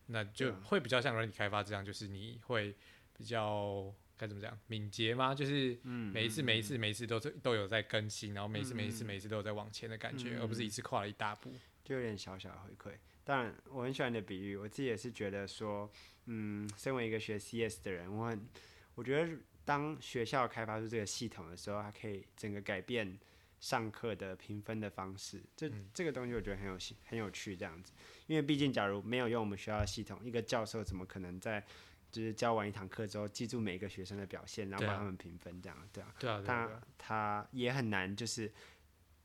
[0.07, 2.75] 那就会比较像软体开发这样，就是你会
[3.15, 5.35] 比较该怎么讲敏捷吗？
[5.35, 11.51] 就是每一次每一次每一次都都有在更新，然后每一次每一次每一次都有在往前的感觉，而不是一次跨了一大步。
[11.83, 15.91] 就有点小小的回馈，当然我很喜欢你的比喻，我自己也是觉得说，
[16.27, 18.47] 嗯，身为一个学 CS 的人，我很，
[18.95, 19.29] 我觉得
[19.65, 23.17] 当学校开发出这个系统的时候，它可以整个改变
[23.60, 27.91] 上课的评分的方式，这这个东西我觉得很有很有趣这样子，
[28.28, 31.63] 因为毕竟假如没有用我们学校的系统，一个教授怎么可能在
[32.12, 38.52] 就是教完一堂课之后记住每一个学生的表现，然后帮他们评分这样，对啊，对啊，他他也很难就是。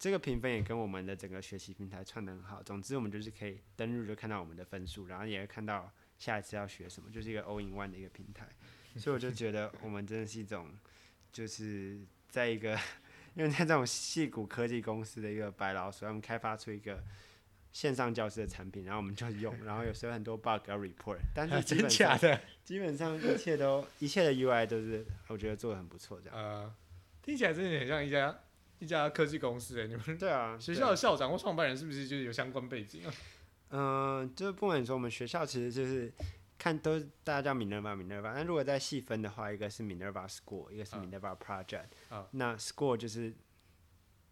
[0.00, 2.62] 这个评分也跟我们的整个学习平台串的很好。
[2.62, 8.48] 总之，我们就是可以登入就看到我们的分数，然后也会看到下一次要学什么，就是一个 all in one 的一个平台。
[9.00, 10.68] 所以我就觉得我们真的是一种，
[11.32, 12.78] 就是在一个，
[13.34, 17.02] 因为在这种细谷科技公司的一个白老鼠，他们开发出一个
[17.72, 22.18] 线上教师的产品，然后我们就用，然后有时候很多 bug 要 report，但是基本上
[22.64, 26.38] 基本上一切都一切的 UI 都是我觉得做的很不错，这样。
[26.38, 26.74] 呃，
[27.22, 28.38] 听起来真的很像一家。
[28.80, 33.12] 一家科技公司哎，你们对啊，学校的校长或创办人是不是就是有相关背景啊？
[33.70, 36.12] 嗯、呃，就是不管说我们学校其实就是
[36.58, 41.86] 看都大家叫 Minerva Minerva，那如果再细分的话，一个是 Minerva School，一个是 Minerva Project。
[42.08, 43.32] 啊，那 School 就是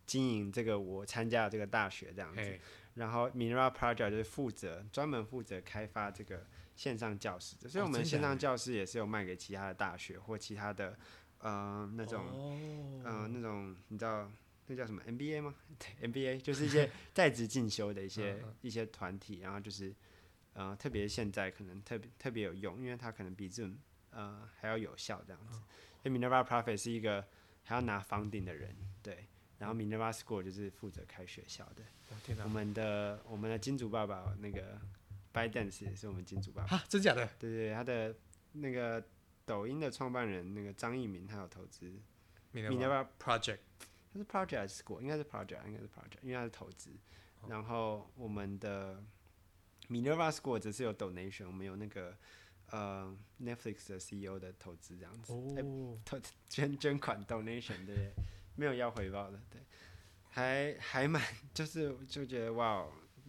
[0.04, 2.40] 经营这个我参加的这个大学这样子。
[2.40, 2.60] 嘿。
[2.94, 10.98] 然后 Minerva Project 就是负责专门负责开发这个线上教室的，所以我们线上教室也是有卖给其他的大学或其他的
[11.40, 12.58] 呃那种、哦、
[13.04, 14.30] 呃那种你知道
[14.66, 15.54] 那叫什么 MBA 吗？
[15.78, 19.94] 对，MBA 就是一些 在职进修的一些一些团体，然后就是
[20.57, 23.77] 呃特别现在可能特别特别有用，因为它可能比这种
[24.11, 25.59] 呃还要有效这样子。
[26.03, 27.25] 所以 Minerva Project 是一个
[27.62, 29.27] 还要拿 funding 的人，对。
[29.59, 31.83] 然后 Minerva School 就是负责开学校的。
[32.11, 34.79] 哦、我们的我们的金主爸爸那个
[35.33, 36.77] ByteDance 也是我们金主爸爸。
[36.77, 37.27] 啊，真假的？
[37.38, 38.14] 对对，他的
[38.53, 39.03] 那个
[39.47, 41.90] 抖音的创办人那个张一鸣，他有投资
[42.53, 43.61] Minerva Project。
[44.12, 45.01] 他是 Project School？
[45.01, 46.90] 应该是 Project，应该是 Project，因为他是投资。
[47.40, 49.03] 哦、然后我们的
[49.88, 52.16] Minerva School 只是有 donation，我们有那个
[52.70, 55.33] 呃 Netflix 的 CEO 的投资这样子。
[55.33, 55.99] 哦。
[56.05, 56.18] 投
[56.49, 58.12] 捐捐款 donation 对。
[58.59, 59.61] 没有要回报的，对，
[60.31, 61.22] 还还蛮
[61.53, 62.87] 就是就觉得哇，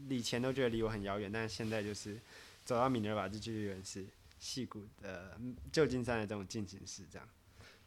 [0.08, 2.18] 以前都觉得离我很遥远，但是现在就是
[2.64, 4.08] 走到 Minerva 这就原来是
[4.40, 5.38] 戏谷的
[5.70, 7.28] 旧金山的这种进行式这样。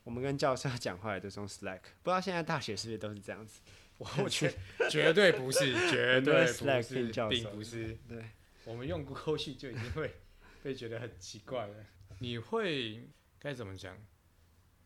[0.04, 3.62] 我们跟教授讲话也都是用 Slack，不知道现在大学是不是都是这样子？
[3.96, 4.52] 我去
[4.90, 7.96] 绝对不是，绝对不是， 并不是。
[8.06, 8.22] 对，
[8.64, 10.14] 我们用 Google Sheet 就已经会
[10.62, 11.76] 被觉得很奇怪了。
[12.18, 13.96] 你会该怎么讲？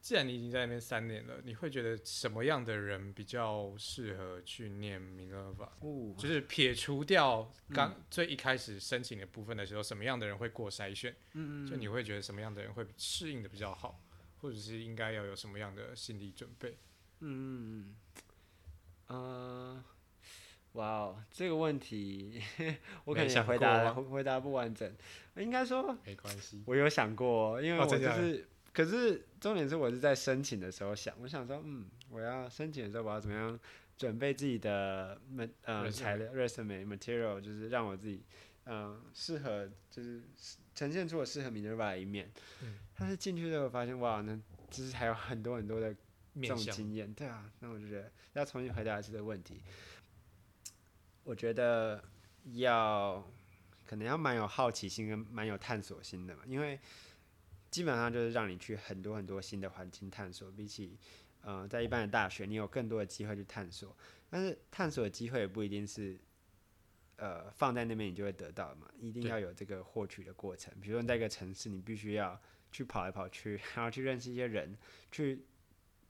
[0.01, 5.71] 既然你已经在那边三年了，你会觉得什么样的人比较适合去念 Minerva？
[5.81, 11.11] 哦，就是撇除掉刚最一开始申请的部分的时候，嗯、什么样的人会过筛选？
[11.33, 13.99] 嗯嗯，就你会觉得什么样的人会适应的比较好，
[14.43, 16.77] 或者是应该要有什么样的心理准备？
[17.21, 17.97] 嗯嗯，
[19.07, 19.85] 呃，
[20.75, 22.41] 哇哦，这个问题
[23.05, 24.95] 我可能想回答回答不完整，
[25.37, 28.47] 应该说没关系，我有想过，因为我就是。
[28.73, 33.57] 可是重点是，我是在申请的时候想，我想说，嗯，我要申请的时候，我要怎么样
[33.97, 35.17] 准备自己的
[35.63, 38.25] 呃材料 resume material，就是让我自己
[38.67, 40.21] 嗯适合，就是
[40.75, 42.29] 呈现出我适合 Minerva 的一面。
[42.65, 42.75] 嗯。
[42.99, 44.37] 但是进去之后发现，哇，那
[44.69, 45.95] 就是还有很多很多的
[46.43, 49.61] 这种经验，对啊，那我就觉得要重新回答一次这个问题。
[51.25, 52.05] 我觉得
[52.53, 53.29] 要
[53.85, 56.79] 可能要蛮有好奇心跟蛮有探索心的嘛，因为。
[57.71, 60.97] 基本上就是让你去很多很多新的环境探索，比起，
[61.41, 63.97] 呃，在一般的大学，你有更多的机会去探索。
[64.31, 66.17] 但是探索的机会也不一定是，
[67.17, 70.73] 呃，放在那边你就会得到嘛，一定要有这个获取的过程。
[70.81, 74.79] 比如说你在一个城市，你必须要去跑来跑去，然后去认识一些人，
[75.11, 75.45] 去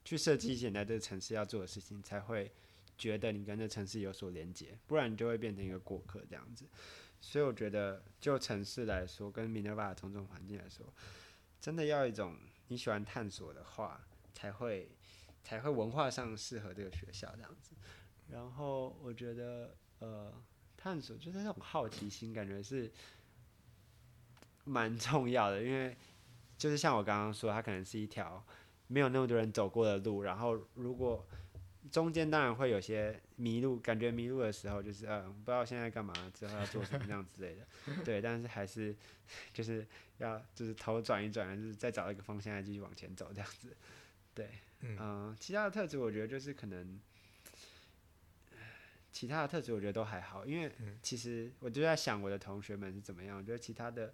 [0.04, 2.52] 去设计一些你在这个城市要做的事情，才会
[2.96, 6.66] 觉得你跟这城市有所连接，不然你就会变成一个过客这样子。
[7.20, 10.86] 所以我觉得，就城市来说，跟 Minerva 的种种环境来说。
[11.58, 12.36] 真的要一种
[12.68, 13.98] 你喜欢探索的话，
[14.34, 14.90] 才会
[15.42, 17.72] 才会文化上适合这个学校这样子。
[18.28, 20.30] 然后我觉得，呃，
[20.76, 22.92] 探索就是那种好奇心，感觉是
[24.64, 25.62] 蛮重要的。
[25.62, 25.96] 因为
[26.58, 28.44] 就是像我刚刚说，它可能是一条
[28.86, 30.22] 没有那么多人走过的路。
[30.22, 31.26] 然后如果
[31.92, 37.66] 中间当然会有些迷路，感觉迷路的时候就是嗯，不知道现在干嘛，之后要做什么样之类的。
[38.04, 38.94] 对，但是还是
[39.52, 39.86] 就是
[40.18, 43.76] 要就是头转一转，就是再找一个方向，再继续往前走这样子。
[44.34, 44.48] 对，
[44.80, 46.98] 嗯、呃，其他的特质我觉得就是可能，
[49.12, 53.36] 其他的特质我觉得都还好，因为其实我就在想我的同学们是怎么样。
[53.36, 54.12] 我觉得其他的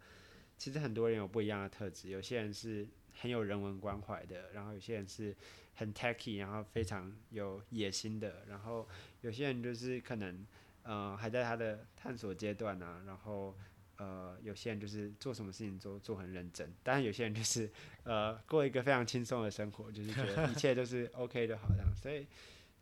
[0.59, 2.89] 其实很多人有不一样的特质，有些人是
[3.21, 5.37] 很有人文关怀的，然后有些人是。
[5.75, 8.87] 很 techy，然后非常有野心的，然后
[9.23, 10.47] 有些人就是可能，
[10.83, 13.57] 呃，还在他的探索阶段呢、啊，然后
[13.97, 17.71] 呃，有些人就是做什么事情都做很认真，但是有些人就是
[18.03, 22.27] 呃，过一个非常轻松的生活，就是觉得一切都是 OK 的，好像，所以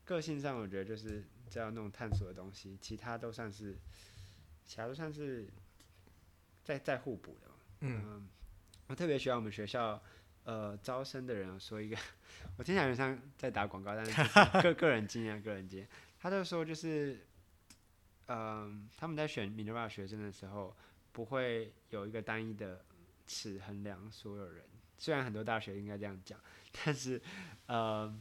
[0.04, 3.76] 个性上我觉得就是这样那种探索的东西，其他都算是，
[4.64, 5.48] 其他都算是
[6.64, 8.22] 在在互补的嘛，嗯、呃，
[8.88, 10.02] 我特别喜欢我们学校。
[10.48, 11.96] 呃，招生的人说一个，
[12.56, 15.86] 我听起来像在打广告，但是个 个人经验，个人经验，
[16.18, 17.26] 他就说就是，
[18.28, 20.74] 嗯、呃，他们在选 Minerva 学生的时候，
[21.12, 22.82] 不会有一个单一的
[23.26, 24.64] 尺衡量所有人。
[24.96, 26.40] 虽然很多大学应该这样讲，
[26.72, 27.20] 但是，
[27.68, 28.18] 呃，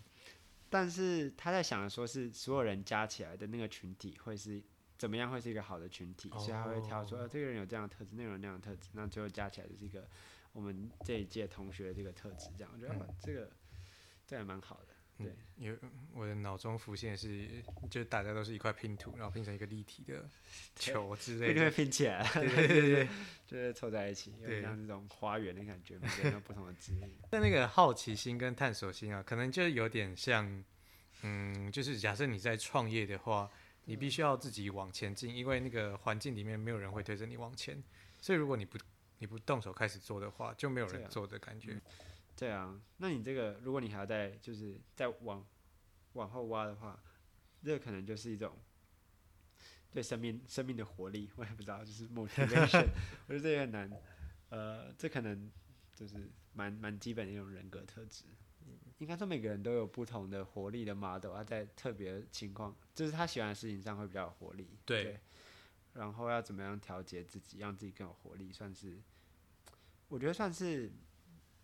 [0.69, 4.61] 但是他在想的说是所有人加起来的那个群体会是
[4.97, 10.05] 怎么样，会是一个好的群体，所以他会挑说，呃，这个人有这样的特质，那个人那样的特质，那最后加起来就是一个。
[10.57, 13.47] 我们这一届同学这个特质，这样我觉得这个
[14.25, 14.87] 这还蛮好的。
[15.19, 15.77] 对，因为
[16.15, 17.47] 我的脑中浮现是，
[17.91, 20.27] 就大家都是一块拼图，然后拼成一个立体的
[20.75, 22.27] 球之类的，会拼起来。
[22.33, 23.07] 对对对对，
[23.45, 27.07] 就是凑在一起，有点像这种花园的感觉，每个人有不同的职业。
[27.29, 30.63] 但那个好奇心跟探索心啊，可能就有点像，
[31.21, 33.47] 嗯，就是假设你在创业的话，
[33.85, 37.83] 你必须要自己往前进，因为那个环境里面没有人会推着你往前，
[38.19, 38.77] 所以如果你不
[39.19, 41.81] 你不动手开始做的话，就没有人做的感觉。
[42.35, 45.45] 对啊，那你这个如果你还要再就是再往
[46.13, 47.01] 往后挖的话，
[47.63, 48.55] 这个可能就是一种
[49.91, 52.87] 对生命生命的活力，我也不知道，就是 motivation，
[53.27, 53.91] 我觉得这也很难。
[54.49, 55.51] 呃，这可能
[55.95, 58.25] 就是蛮蛮基本的一种人格特质。
[58.99, 64.77] 应该说每个人都有不同的活力的 model，他在特别情况，就是他喜欢的事情上会比较有活力。
[64.85, 65.03] 对。
[65.03, 65.19] 对
[65.97, 68.97] 然后要怎么样调节自己，让自己更有活力，算是
[70.07, 70.91] 我觉得算是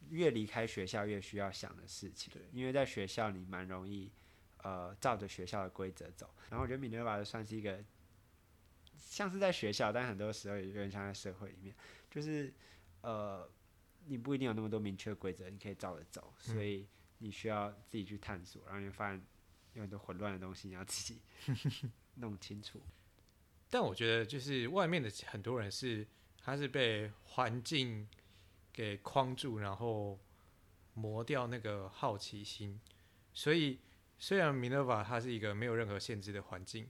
[0.09, 2.33] 越离开学校越需要想的事情。
[2.33, 2.41] 对。
[2.51, 4.11] 因为在学校你蛮容易
[4.63, 7.83] 呃照着学校的规则走，然后我觉得 Minerva 算是一个
[8.97, 11.75] 像是在学校，但很多时候也有点像在社会里面，
[12.09, 12.53] 就是
[13.01, 13.49] 呃
[14.05, 16.87] 你不一定有那么多明确的规则，你可以照着走，所以。
[17.19, 19.25] 你需要自己去探索，然后你发现
[19.75, 21.21] 有很多混乱的东西，你要自己
[22.15, 22.81] 弄清楚。
[23.73, 26.05] 但我觉得，就是外面的很多人是，
[26.43, 28.07] 他是被环境
[28.71, 30.19] 给框住，然后
[30.93, 32.79] 磨掉那个好奇心。
[33.33, 33.79] 所以，
[34.19, 36.87] 虽然 Minerva 它是一个没有任何限制的环境，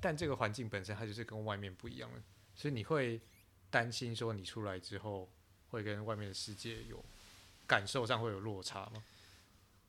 [0.00, 2.22] 但这个环境本身它就是跟外面不一样的。
[2.54, 3.20] 所以你会
[3.68, 5.28] 担心说，你出来之后
[5.70, 7.04] 会跟外面的世界有
[7.66, 9.04] 感受上会有落差吗？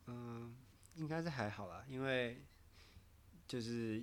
[0.06, 0.56] 嗯，
[0.96, 2.42] 应该是还好啦，因为
[3.46, 4.02] 就是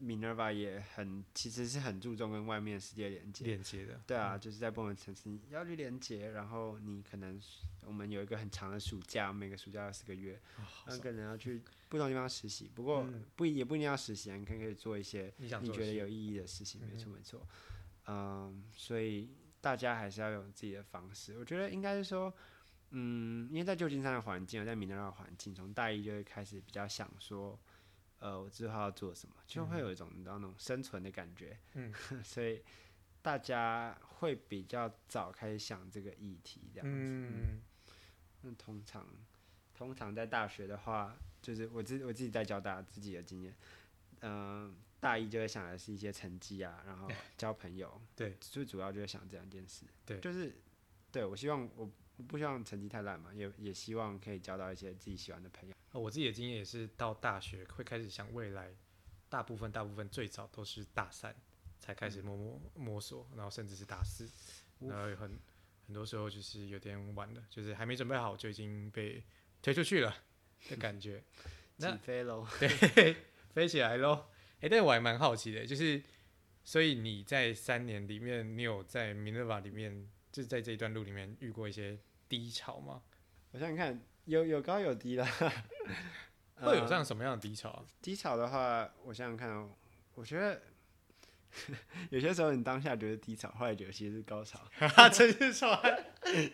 [0.00, 3.44] Minerva 也很，其实是很注重跟外面世界连接。
[3.44, 4.00] 连接的。
[4.06, 7.40] 对啊，就是在不同的城市你要去连接，然后你可能
[7.82, 10.40] 我们有一个很长的暑假，每个暑假要四个月，
[10.86, 12.70] 那可能要去不同地方实习。
[12.74, 17.46] 不过不也不一定要实习啊，你可以可以做一些你觉得有意义的事情，没错没错。
[18.06, 19.30] 嗯，所以
[19.60, 21.38] 大家还是要有自己的方式。
[21.38, 22.32] 我觉得应该是说。
[22.90, 27.58] 嗯，因为在旧金山的环境，在 Minerva 的环境，从大一就会开始比较想说，
[28.18, 31.58] 呃，我之后要做什么，就会有一种你知道那种生存的感觉。
[31.74, 31.92] 嗯，
[32.24, 32.62] 所以
[33.22, 37.12] 大家会比较早开始想这个议题，这样子。
[37.12, 37.60] 嗯，
[38.42, 39.06] 那通常，
[39.74, 43.54] 通常在大学的话，就是我自我自己在教大家自己的经验，
[44.20, 48.00] 嗯、呃，大一就会想的是一些成绩啊，然后交朋友。
[48.14, 49.84] 对，最主要就是想这两件事。
[50.04, 50.56] 对，就是
[51.12, 51.90] 对我希望我。
[52.18, 55.75] 我不希望成绩太烂嘛，也也希望可以交到一些自己喜欢的朋友。
[55.98, 58.74] 我自己的经验也是，到大学会开始想未来，
[59.28, 61.34] 大部分大部分最早都是大三
[61.78, 64.30] 才开始摸摸摸索，然后甚至是大四，
[64.80, 65.38] 然后很
[65.86, 69.22] 很多时候就是有点晚了，就是还没准备好就已经被
[69.62, 70.14] 推出去了
[70.68, 71.22] 的感觉。
[71.78, 72.46] 起飞喽！
[72.58, 73.16] 对，
[73.52, 74.28] 飞起来喽！
[74.56, 76.02] 哎、欸，但我还蛮好奇的，就是
[76.64, 80.10] 所以你在三年里面，你有在 Minerva 里面？
[80.32, 83.02] 就是在这一段路里面遇过一些低潮吗？
[83.52, 85.26] 我想想看，有有高有低啦。
[86.56, 89.70] 会有这样什么样的低潮低潮的话，我想想看哦，
[90.14, 90.62] 我觉得
[92.08, 94.58] 有些时候你当下觉得低潮，后来觉得其实是高潮。
[94.72, 95.68] 哈哈真是说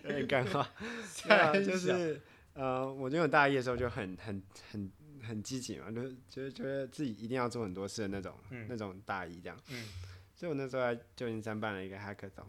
[0.02, 0.66] 有点尴尬。
[1.22, 2.20] 对啊，就是
[2.54, 9.56] 呃，我因为我大一的时候就很很很很积极嘛，就觉得觉得自己一定要做很多事的那种，嗯、那种大一这样。
[9.68, 9.86] 嗯。
[10.34, 12.44] 所以我那时候在旧金山办了一个 hackathon。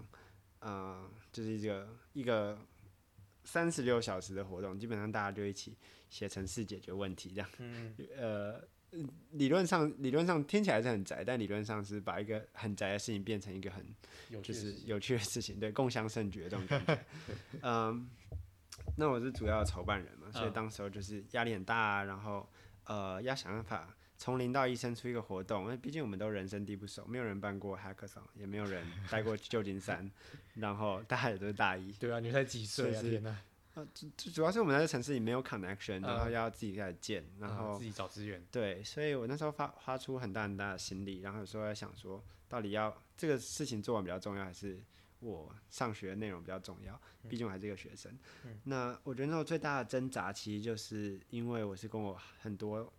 [0.65, 2.57] 嗯、呃，就是一个一个
[3.43, 5.75] 三十六小时的活动，基本上大家就一起
[6.09, 7.49] 写程式解决问题，这样。
[7.59, 8.61] 嗯、呃，
[9.31, 13.85] 理论上理论上听起来是很宅，但理论上是把一个很宅的事情变成一个很
[14.41, 17.05] 就是有趣的事情，对，共享盛举的这种感觉。
[17.61, 18.09] 嗯，
[18.97, 22.49] 那我是主要的筹办人嘛，所以当时候就是压力很大啊，然后
[22.85, 23.95] 呃要想办法。
[24.23, 28.81] 从零到一生出一个活动，因为毕竟我们都人生地不熟，没有人办过 Hackathon，也没有人
[29.11, 30.09] 待过旧金山，
[30.55, 31.91] 然后大家也都是大一。
[31.91, 33.01] 对啊，你才几岁啊？
[33.01, 33.37] 天哪！
[33.73, 38.41] 呃，主主要是我们在这城市里没有 connection，然后要自己开始建，然后、嗯、自己找资源。
[38.49, 44.81] 对，所以我那时候发发出很大很大的心力，然后有时候在想说，到底要这个事情做完比较重要，还是
[45.19, 46.97] 我上学的内容比较重要？
[47.27, 48.17] 毕竟我还是一个学生。
[48.45, 52.89] 嗯、那我觉得那时候最大的挣扎，其实就是因为我是跟我很多。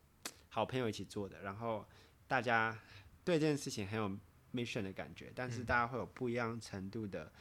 [0.54, 1.84] 好朋友一起做的，然后
[2.28, 2.78] 大家
[3.24, 4.08] 对这件事情很有
[4.52, 7.32] mission 的感觉，但是大家会有不一样程度的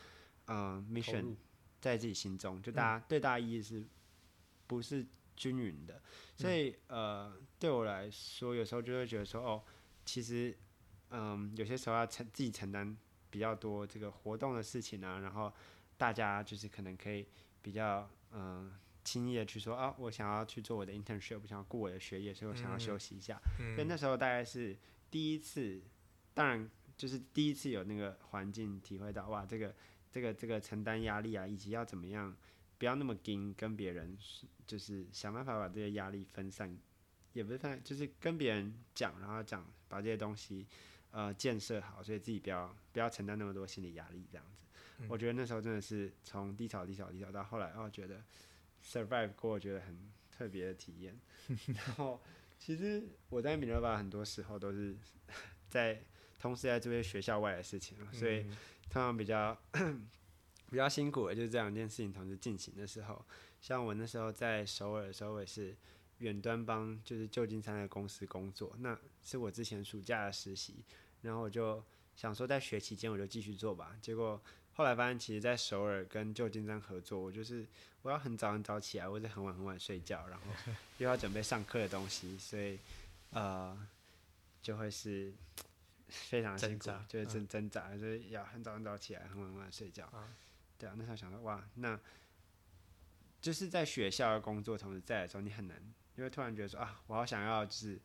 [0.47, 1.35] 嗯、呃、mission
[1.79, 3.87] 在自己心中，就大家对大家意义是
[4.65, 6.01] 不是均匀的？
[6.35, 9.63] 所以呃，对我来说，有时候就会觉得说，哦，
[10.03, 10.57] 其实
[11.09, 12.97] 嗯、呃，有些时候要承自己承担
[13.29, 15.53] 比较多这个活动的事情啊，然后
[15.97, 17.27] 大家就是可能可以
[17.61, 18.41] 比较嗯。
[18.41, 23.39] 呃轻易的去说啊，我想要去做我的 internship，我想要顾我的学业，所以我想要休息一下。
[23.59, 24.77] 嗯，所以那时候大概是
[25.11, 25.81] 第一次，
[26.33, 29.75] 当然就是第一次有那个环境体会到哇，这个
[30.11, 32.35] 这个这个承担压力啊，以及要怎么样
[32.77, 34.17] 不要那么紧跟别人，
[34.65, 36.77] 就是想办法把这些压力分散
[37.33, 40.65] 也不是分，就是跟别人讲，然后讲把这些东西
[41.11, 44.63] 呃建设好，所以自己不要不要承担那么多心理压力这样子。
[44.99, 48.23] 嗯、我觉得那时候真的是从低潮低潮低潮到后来，哦，觉得
[48.83, 49.97] survive 过，我觉得很
[50.31, 51.17] 特别的体验。
[51.73, 52.21] 然后
[52.59, 54.95] 其实我在 Minerva 很多时候都是
[55.69, 56.03] 在
[56.39, 58.43] 同时在做些学校外的事情，所以
[58.89, 59.57] 通常比较
[60.69, 63.25] 比较辛苦的就是这两件事情同时进行的时候。
[63.61, 65.75] 像我那时候在首尔的时候，我也是
[66.17, 70.83] 远端帮就是旧金山的公司工作，那是我之前暑假的实习，
[71.21, 71.81] 然后我就
[72.15, 74.41] 想说在学期间我就继续做吧，结果
[74.73, 77.65] 后来发现其实，在首尔跟旧金山合作，我就是
[78.01, 80.45] 我要很早很早起来，或者很晚很晚睡觉，然后
[80.97, 82.79] 又要准备上课的东西，所以
[83.31, 83.77] 呃
[84.61, 85.33] 就会是
[86.09, 90.11] 非常辛苦，就是挣挣扎，就是要很早很早起来，很晚很晚睡觉，
[90.77, 91.99] 对啊，那时候想说哇那。
[93.41, 95.77] 就是在学校的工作同时在的时候，你很难，
[96.15, 97.99] 因为突然觉得说啊，我好想要就是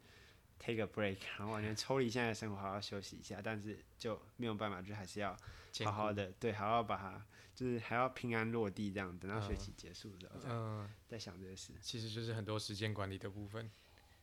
[0.58, 5.36] take a break，然后完全抽离现在的生活，好好休息一下，但是就没有办法，就还是要
[5.84, 13.70] 好好的，对，还要把它，就是还要平安落地这样，等到学期结束的时候，嗯，在想这些事，其实就是很多时间管理的部分。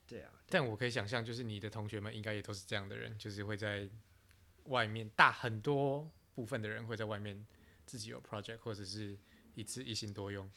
[0.08, 3.90] 对啊，但我可以想象，就是你的同学们应该也都是这样的人，就是会在
[4.66, 7.46] 外面大很多部分的人会在外面
[7.86, 9.18] 自己有 project，或者是
[9.54, 10.50] 一次一心多用。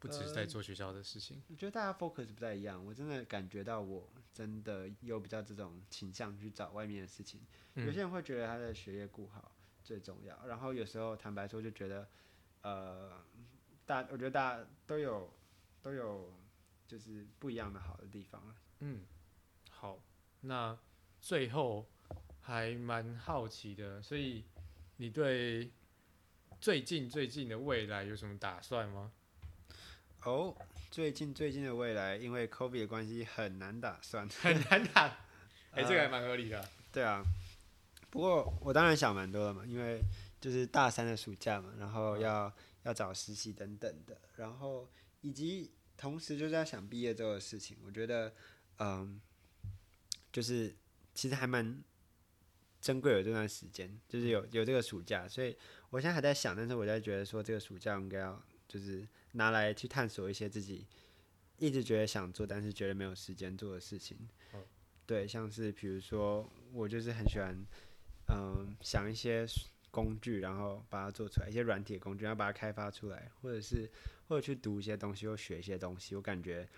[0.00, 2.84] 不只是在做学校的事情，我觉得大家 focus 不太一样。
[2.84, 7.40] 我真的感觉到，我真的有比较这种倾向去找外面的事情。
[7.72, 9.53] 有些人会觉得他的学业顾好
[9.84, 12.08] 最重要，然后有时候坦白说就觉得，
[12.62, 13.12] 呃，
[13.86, 15.30] 大我觉得大家都有
[15.82, 16.32] 都有
[16.88, 18.42] 就是不一样的好的地方。
[18.80, 19.02] 嗯，
[19.70, 19.98] 好，
[20.40, 20.76] 那
[21.20, 21.86] 最后
[22.40, 24.44] 还蛮好奇的，所以
[24.96, 25.70] 你对
[26.60, 29.12] 最近最近的未来有什么打算吗？
[30.22, 30.56] 哦，oh,
[30.90, 35.06] 最近最近的未来，因为 COVID 的关系很难打算， 很难打。
[35.76, 36.68] 哎、欸，这个还蛮合理的、啊。
[36.90, 37.22] 对啊，
[38.14, 40.00] 不过我当然想蛮多的嘛，因为
[40.40, 42.52] 就是大三的暑假嘛，然后要、嗯、
[42.84, 44.88] 要找实习等等的，然后
[45.20, 47.76] 以及同时就是在想毕业之后的事情。
[47.84, 48.32] 我觉得，
[48.78, 49.20] 嗯，
[50.32, 50.72] 就是
[51.12, 51.82] 其实还蛮
[52.80, 55.56] 珍贵的这段时间，就是有有这个暑假，所以
[55.90, 59.04] 我现在还在想，但是我在觉得说这个暑假应该要就是。
[59.36, 60.86] 拿来去探索一些自己
[61.58, 64.16] 一直觉得想做，但是觉得没有时间做的事情。
[64.52, 64.64] 嗯、
[65.04, 67.66] 对，像是比如说，我就是很喜欢，
[68.28, 69.46] 嗯、呃，想一些
[69.90, 73.90] 工具，然后把它做出来，一些软体工具，然后把它开发出来，或者是
[74.28, 76.14] 或者去读一些东西，或学一些东西。
[76.14, 76.68] 我感觉，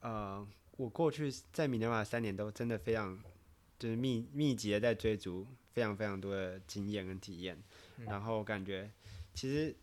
[0.00, 0.46] 呃，
[0.76, 3.18] 我过去在 Minerva 三年都真的非常，
[3.78, 7.56] 就是密密集的在追逐非常非常多的经验跟体验，
[7.98, 8.90] 嗯、然后感觉
[9.34, 9.74] 其实。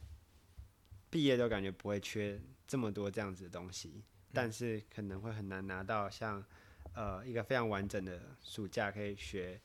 [1.10, 4.02] 毕业都感觉不会缺这么多这样子的东西，
[4.34, 6.44] 但是可能会很难拿到像
[6.96, 9.62] 呃一个非常完整的暑假，可以学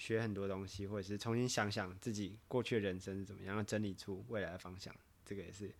[0.00, 4.94] 学很多东西，或者是重新想想自己过去的人生是怎么样，整理出未来的方向，
[5.26, 5.70] 这个也是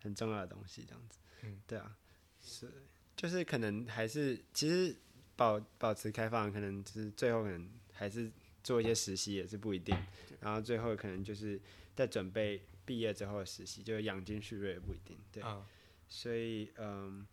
[0.00, 0.84] 很重要的东西。
[0.86, 1.98] 这样子，嗯，对啊，
[2.40, 2.70] 是，
[3.16, 4.94] 就是可能还是其实
[5.34, 8.30] 保保持开放，可能就是最后可能还是
[8.62, 9.96] 做一些实习也是不一定，
[10.40, 11.60] 然后最后可能就是
[11.96, 12.62] 在准备。
[12.86, 15.64] 毕业之后的实习就是养精蓄锐也不一定，对，哦、
[16.06, 17.26] 所以嗯，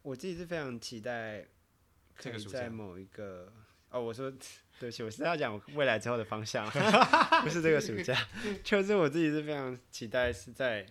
[0.00, 1.46] 我自己是非常期待
[2.14, 3.52] 可以在某一，个
[3.90, 4.32] 哦，我说
[4.78, 6.68] 对不起，我是要讲未来之后的方向，
[7.42, 8.16] 不是这个暑假，
[8.62, 10.86] 就是我自己是非常期待是在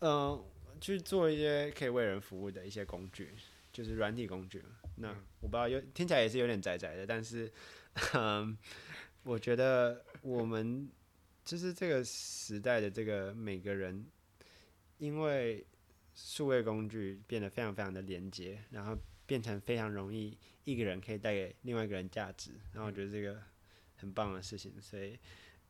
[0.00, 0.44] 嗯
[0.80, 3.30] 去做一些可以为人服务的一些工具，
[3.72, 4.62] 就是软体工具。
[4.96, 5.08] 那
[5.40, 7.52] 我不知道有听起来也是有点窄窄的，但是
[8.14, 8.56] 嗯，
[9.22, 10.90] 我觉得我们。
[11.44, 14.06] 就是这个时代的这个每个人，
[14.96, 15.62] 因为
[16.14, 18.96] 数位工具变得非常非常的连接，然后
[19.26, 23.42] 变成非常容易一个人可以带给另外一个人价值，然后我觉得这个
[23.96, 25.18] 很棒的事情，所以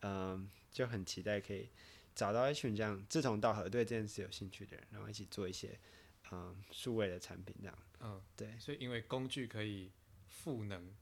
[0.01, 1.69] 嗯，就很期待可以
[2.13, 5.77] 找到一群这样志同道合、对这件事有兴趣的人，然后一起做一些
[6.31, 7.77] 嗯数位的产品这样。
[7.99, 9.91] 嗯，对，所以因为工具可以
[10.27, 10.93] 赋能，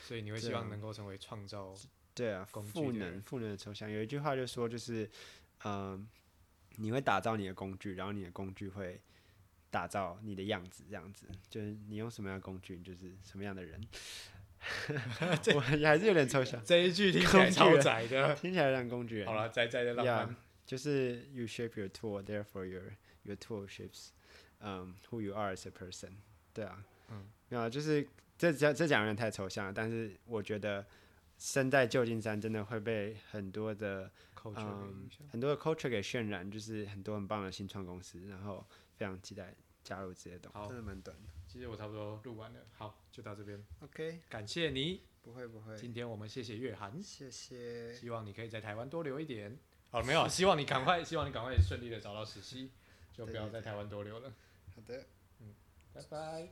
[0.00, 1.74] 所以你会希望能够成为创造。
[2.14, 5.04] 对啊，赋能赋能的抽象，有一句话就说，就是，
[5.64, 6.06] 嗯、呃，
[6.76, 9.00] 你会打造你的工具，然后你的工具会
[9.74, 13.80] 打造你的样子，这样子，就是你用什么样的工具，就是什么样的人。
[15.42, 19.26] 这我还是有点抽象，这一句听起来超窄的， 听起来像工具人。
[19.26, 20.28] 好了，窄窄的浪漫。
[20.28, 22.92] Yeah, 就是 you shape your tool, therefore your
[23.24, 24.10] your tool shapes,
[24.60, 26.12] um, who you are as a person。
[26.52, 28.06] 对啊，嗯，没有，就是
[28.38, 30.86] 这讲这讲有点太抽象了，但是我觉得。
[31.36, 34.08] 身在旧金山，真的会被很多的
[34.40, 38.64] culture、嗯、很多的 culture 给渲染，就是很多很棒的新创公司，然后
[38.94, 39.52] 非常期待
[39.84, 40.58] 加入这些东西。
[40.58, 41.28] 好真的蛮短的。
[41.46, 43.64] 其实我差不多录完了，好，就到这边。
[43.80, 45.02] OK，感谢你。
[45.22, 45.76] 不会不会。
[45.76, 47.94] 今天我们谢谢月涵，谢谢。
[47.94, 49.56] 希望你可以在台湾多留一点。
[49.90, 52.72] 哦，没有， 希望你赶快，希望你赶快顺利的找到实习，
[53.12, 54.32] 就不要在台湾多留了。
[54.74, 55.06] 好的，
[55.40, 55.54] 嗯，
[55.94, 56.50] 拜拜。